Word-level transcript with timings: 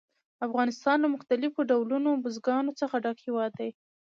افغانستان 0.47 0.97
له 1.01 1.07
مختلفو 1.15 1.67
ډولونو 1.71 2.09
بزګانو 2.23 2.71
څخه 2.81 2.95
ډک 3.03 3.17
هېواد 3.25 3.51
دی. 3.59 3.69